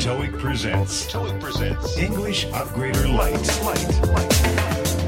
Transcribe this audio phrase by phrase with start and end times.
[0.00, 1.06] TOEIC presents.
[1.12, 3.34] TOEIC presents English Upgrader Light.
[3.66, 4.08] Light.
[4.08, 4.32] Light.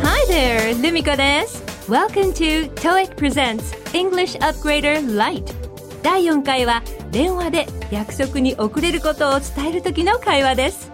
[0.03, 1.62] Hi there, Lumiko です。
[1.91, 5.55] Welcome to TOEIC Presents English Upgrader Lite。
[6.02, 10.91] 第4回は電話で約束に遅れることを伝える時の会話です。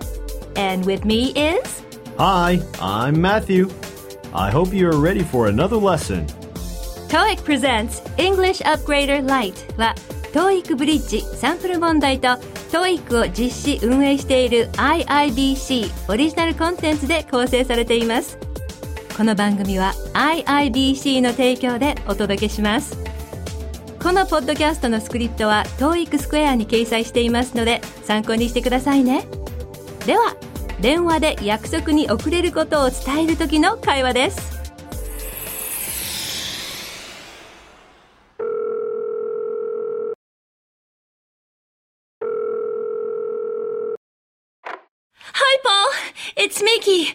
[0.55, 1.83] And with me is
[2.19, 3.69] Hi, I'm Matthew.
[4.33, 6.25] I hope you're ready for another lesson.
[7.09, 9.97] TOEIC Presents English Upgrader Lite は
[10.33, 12.39] TOEIC ブリッジサンプル問題と
[12.71, 18.39] TOEIC を実施運営している IIBC オリジナルコンテンツで構成されています。
[19.17, 22.97] この番組は IIBC の提供でお届けします。
[24.03, 29.27] このポッドキャストのスクリプトは TOEIC スクエアに掲載していますので参考にしてくださいね。
[30.07, 30.37] では、
[30.81, 34.58] 電話で約束に遅れることを伝える時の会話です。
[46.59, 47.15] It's Miki.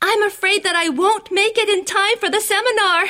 [0.00, 3.04] I'm afraid that I won't make it in time for the seminar.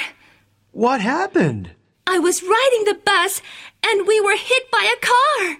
[0.72, 1.70] What happened?
[2.04, 3.40] I was riding the bus
[3.86, 5.56] and we were hit by a car.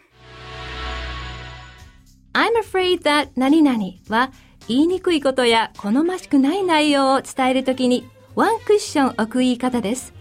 [2.34, 4.32] I'm afraid that 何々は
[4.66, 10.12] 言いにくいことや好ましくない内容を伝えるときにワンクッション置く言い方です。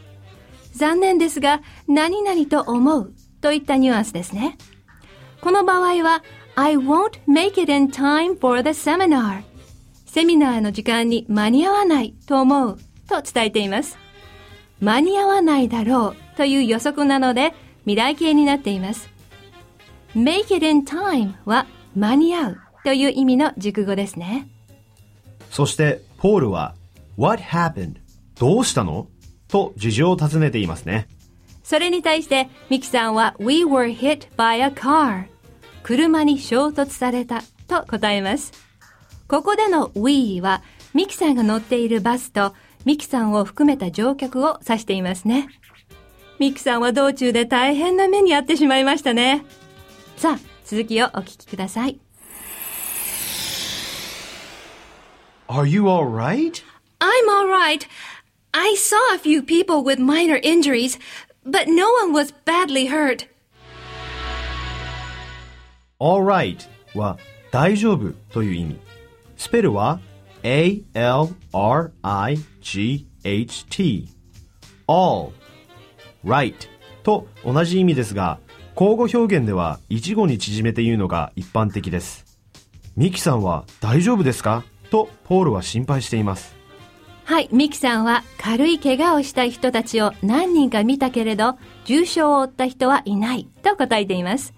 [0.74, 4.60] 残念ですが、何々と思うといったニュアンスですね。
[5.42, 6.24] この場合は
[6.54, 9.42] I won't make it in time for the seminar
[10.18, 14.00] セミナーの時間に間に合わないと思うと伝えています。
[14.82, 19.12] 間に合わないだろうという予測なので未来形になっています。
[20.16, 24.48] make it in time は間に合うという意味の熟語ですね。
[25.52, 26.74] そして、ポールは、
[27.16, 27.98] What happened?
[28.40, 29.10] どうしたの
[29.48, 31.08] と事情を尋ねていますね。
[31.62, 35.28] それに対してミキさんは We were hit by a car
[35.84, 38.67] 車に衝突されたと答えます。
[39.28, 42.56] ここでの We はミキさんが乗っているバスと
[42.86, 45.50] ミキさんを含めた乗客を指していますね。
[46.40, 49.44] ミキさんは道中で大変な目に遭ってしまいましたね。
[50.16, 52.00] さあ、続きをお聞きください。
[55.50, 56.64] Are you alright?
[57.00, 57.88] I'm alright.
[58.54, 60.98] I saw a few people with minor injuries,
[61.46, 63.28] but no one was badly hurt.
[66.00, 67.18] alright は、
[67.52, 68.87] 大丈夫という意味。
[69.38, 70.00] スペルは、
[70.44, 70.84] a-l-r-i-g-h-t
[74.88, 75.32] all
[76.26, 76.56] right
[77.04, 78.40] と同じ意味ですが、
[78.76, 82.26] 交互表現では一語に縮めて言うのが一般的です。
[82.96, 84.64] ミキさんは大丈夫ですか？
[84.90, 86.56] とポールは心配しています。
[87.26, 94.54] はい、ミキさんは軽い怪我をした人たちを何人か見たけれど、重傷を負った人はいないと答えています。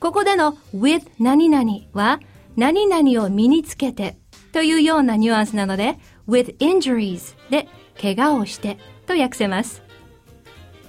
[0.00, 2.20] ここでの with 何々は
[2.56, 4.16] 何々を身につけて
[4.52, 7.68] というようなニュアンスなので with injuries で
[8.00, 9.82] 怪我をしてと訳せます。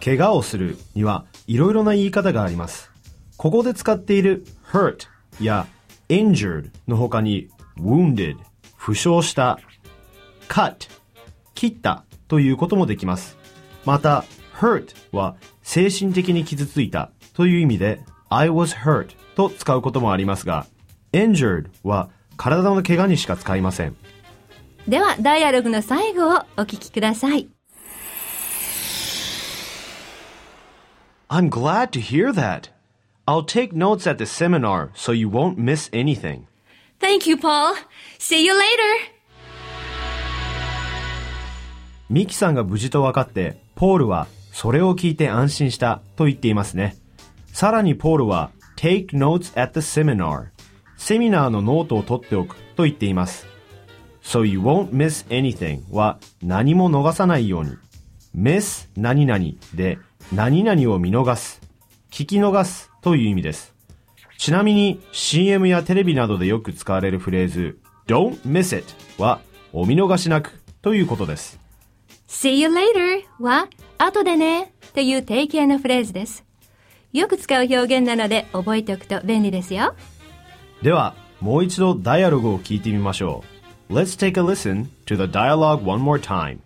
[0.03, 2.91] 怪我をするにはいろいろな言い方があります。
[3.37, 5.07] ここで使っている hurt
[5.39, 5.67] や
[6.09, 8.37] injured の他に wounded
[8.75, 9.59] 負傷した
[10.47, 10.89] cut
[11.53, 13.37] 切ったということもできます。
[13.85, 20.65] また hurt は精神的に傷ついたという意味で I was hurt と使うこともありますが
[21.11, 23.95] injured は体の怪我にしか使いません。
[24.87, 27.47] では、ダイアログの最後をお聞きください。
[31.29, 32.71] I'm glad to hear that.
[33.25, 36.45] I'll take notes at the seminar so you won't miss anything.
[36.99, 37.75] Thank you, Paul.
[38.19, 38.59] See you later.
[42.09, 46.97] ミキさんが無事と分かって、ポールはそれを聞いて安心したと言っていますね。
[47.53, 50.50] さらにポールは take notes at the seminar
[51.03, 53.47] セミナーのノートを取っておくと言っています。
[54.21, 57.71] So you won't miss anything は何も逃さないように。
[58.37, 59.97] miss 何々で
[60.31, 61.59] 何々を見逃す、
[62.11, 63.73] 聞き逃すという意味です。
[64.37, 68.85] ちなみに CM やテレビなどでよく使われるフレーズ don't miss it
[69.17, 69.41] は
[69.73, 71.59] お見逃しなくということです。
[72.27, 73.67] See you later は
[73.97, 76.45] 後でねという定型のフレーズです。
[77.11, 79.95] よく使う表現なので覚えておくと便利ですよ。
[80.82, 83.44] では、もう一度ダイアログを聞いてみましょ
[83.90, 83.92] う。
[83.92, 86.60] Let's take a listen to the dialogue one more time.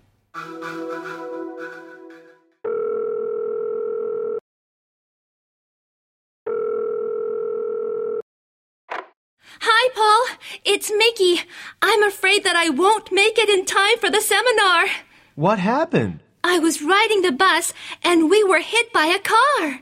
[9.62, 10.38] Hi, Paul.
[10.64, 11.42] It's Mickey.
[11.82, 14.86] I'm afraid that I won't make it in time for the seminar.
[15.34, 16.20] What happened?
[16.42, 19.80] I was riding the bus and we were hit by a car.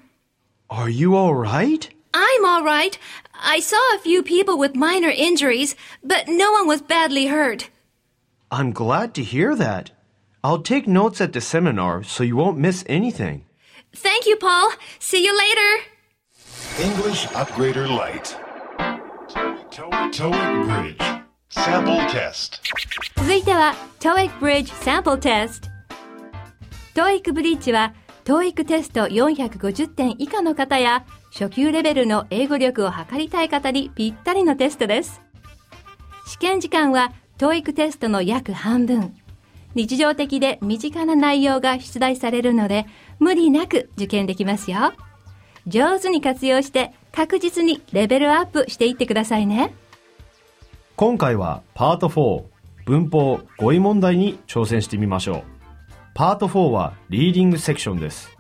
[0.71, 1.89] Are you alright?
[1.89, 2.99] I'm I'm all right.
[3.35, 7.71] I saw a few people with minor injuries, but no one was badly hurt.
[8.51, 9.91] I'm glad to hear that.
[10.43, 13.45] I'll take notes at the seminar so you won't miss anything.
[13.95, 14.73] Thank you, Paul.
[14.99, 15.85] See you later.
[16.81, 18.37] English Upgrader Lite.
[20.13, 21.23] TOEIC Bridge.
[21.51, 22.61] Sample test.
[23.17, 25.69] 続いては TOEIC Bridge Sample Test
[26.95, 27.95] TOEIC Bridge は
[28.25, 35.20] TOEIC テスト450点以下の方や 初級レベルの英語力を測りたい方にぴったりのテストです。
[36.28, 39.16] 試験時間は TOEIC テストの約半分。
[39.74, 42.86] 日常的で身近な内容が出題されるので
[43.18, 44.94] 無理なく受験できますよ。
[45.66, 49.74] 上手に活用して確実にレベルアップしていってくださいね。
[50.96, 52.44] 今回はパート4
[52.86, 55.44] 文法語彙問題に挑戦してみましょう
[56.14, 58.33] パート4はリーディングセクションです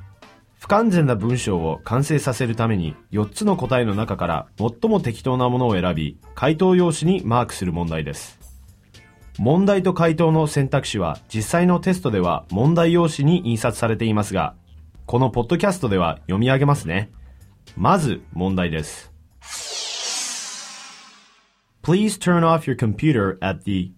[0.63, 8.39] 不完全な文章を完成させるために4つの答えの中から最も適当なものを選び回答用紙にマークする問題です。
[9.37, 14.55] 問題と回答の選択肢は実際のテストでは問題用紙に印刷されていますが
[15.05, 17.11] このポッドキャストでは読み上げますね。
[17.75, 19.11] まず問題です。
[21.83, 23.91] Please turn off your computer at the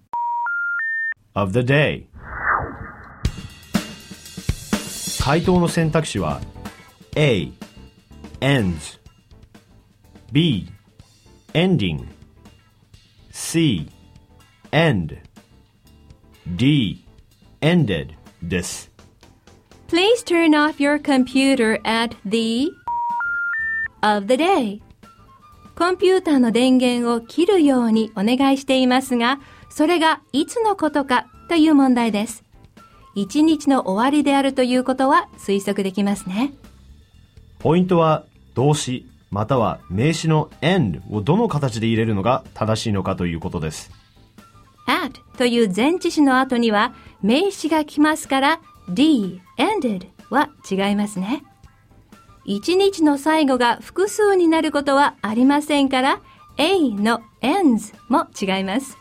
[1.35, 2.05] of the day.
[5.23, 6.41] 回答の選択肢は
[7.17, 7.49] A
[8.41, 8.99] ends
[10.33, 10.67] B
[11.53, 12.05] ending
[13.31, 13.89] C
[14.73, 15.17] end
[16.57, 17.05] D
[17.61, 18.09] ended
[18.43, 18.91] です。
[19.87, 22.69] Please turn off your computer at the
[24.01, 24.81] of the day.
[25.77, 29.39] コンピューターの電源を切るようにお願いしていますが、
[29.69, 32.43] それがいつのことかという問題です。
[33.13, 36.53] 一日の終わりであるということは推測できますね。
[37.65, 43.89] ポイントは動詞または名詞の end をどの形で入れるのが正しいのかということです。
[44.85, 51.41] at という前置詞の後には名詞が来ますから d, ended は違いますね。
[52.45, 56.21] 一日の最後が複数になることはありませんから
[56.57, 58.95] a の ends も違います。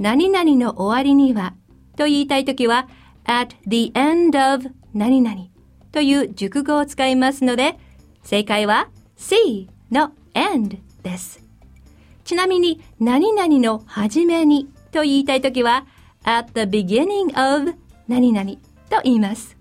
[0.00, 1.54] 何々の終わりには
[1.96, 2.88] と言いたいときは
[3.24, 5.57] at the end of 何々
[5.92, 7.78] という熟語を使いますので
[8.22, 11.48] 正解は c の end です。
[12.28, 15.86] ちなみに、何々の初めにと言いたいときは、
[16.24, 17.74] at the beginning of
[18.06, 18.50] 何々
[18.90, 19.56] と言います。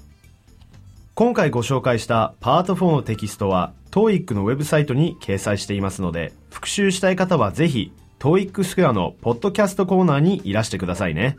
[1.15, 11.35] 今回ご紹介したパート4のテキストは TOEIC のウェブサイトに掲載していますので復習したい方はぜひ TOEIC スクエアのポッドキャストコーナーにいらしてくださいね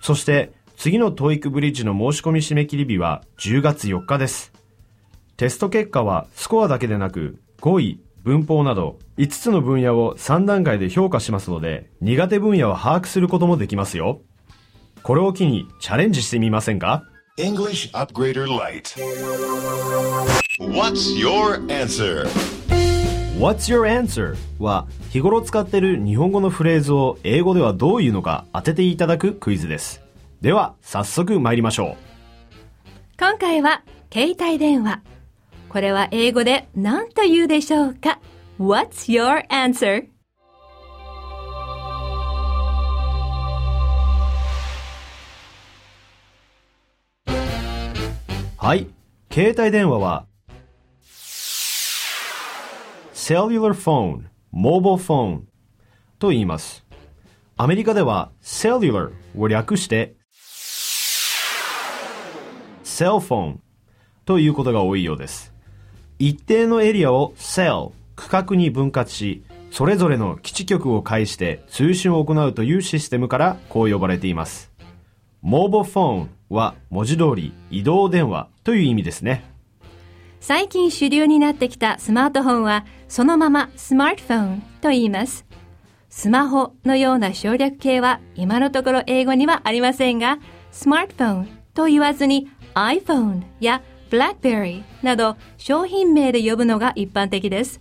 [0.00, 4.50] そして次の TOEIC ブリッジの申し込み締め切り日は10月4日です
[5.36, 14.22] テスト結果はスコアだけでなく語彙文法など5つの分野を3段階で評価しますので苦手分野を把握することもできますよ
[15.02, 17.04] これを機にチャレンジしてみませんか
[17.36, 18.96] ？English Upgrader Lite.
[20.60, 22.26] What's your answer?
[23.38, 24.34] What's your answer?
[24.58, 30.00] は日頃使っている日本語のフレーズを英語ではどういうのか当てていただくクイズです。
[30.42, 31.96] では、早速参りましょう。
[33.18, 35.02] 今回は、携帯電話。
[35.68, 38.18] これは英語で何と言うでしょうか
[38.58, 40.08] ?What's your answer?
[48.56, 48.88] はい。
[49.30, 50.26] 携帯電話は
[53.12, 55.42] cellular phone, mobile phone
[56.18, 56.84] と言います。
[57.58, 60.14] アメリカでは cellular を略して
[63.00, 63.56] cell phone
[64.26, 65.54] ということが多いようです。
[66.18, 74.70] 一定のエリアを cell 区画に分割し、それぞれの基地局を介して通信を行うというシステムからこう呼ばれています。
[75.40, 79.44] モーボフォンは文字通り移動電話という意味ですね。
[80.40, 85.46] 最近主流になってきたスマートフォンはそのままスマートフォンと言います。
[86.10, 90.38] スマホのような省略形は今のところ英語にはありませんが、
[90.70, 97.80] スマートフォンと言わずに iPhone や BlackBerry など商品名で呼ぶのが一般的です。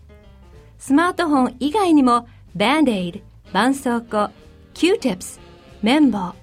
[0.78, 4.30] スマートフォン以外にも Band-Aid、絆創膏、
[4.74, 5.40] Q-Tips、
[5.82, 6.34] 綿棒、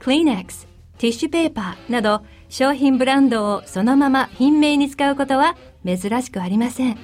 [0.00, 0.66] Kleenex、
[0.98, 6.98] ティッシュペーパーなど商品ブランドをそのまま品名に使うことは珍しくありません。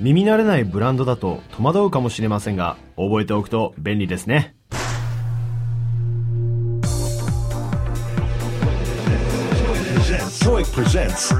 [0.00, 4.54] 耳慣れないブランドだと戸惑うかもしれませんが、覚えておくと便利ですね。
[10.64, 11.32] TOEIC presents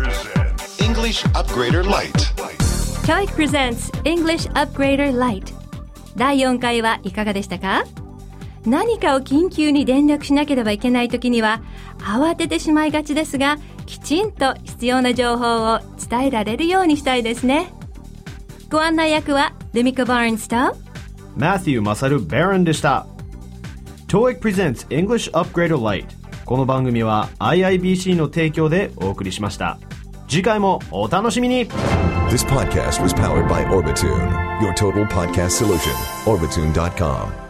[0.84, 2.12] English Upgrader Lite.
[3.06, 5.54] TOEIC presents English Upgrader Lite
[6.14, 7.84] 第4回はいかがでしたか
[8.66, 11.62] 何かを緊急に連絡しなければいけない時には
[12.00, 17.72] 慌ててしまいがちですがきちんと必要な情報を伝えられるようにしたいですね
[18.68, 20.56] ご案内役はルミコ・バーンズと
[21.38, 23.06] Matthew マサル・バロンでした
[24.06, 29.78] TOEIC presents English Upgrader Lite この番組は IIBC の提供でお送りしました
[30.28, 31.66] 次回もお楽しみに
[32.28, 35.92] This podcast was powered by Orbitune, your total podcast solution.
[36.24, 37.43] Orbitune.com.